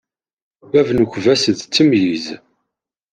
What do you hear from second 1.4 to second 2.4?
d ttemyiz.